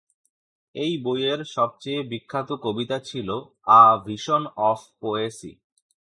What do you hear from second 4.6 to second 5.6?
Of Poaceae".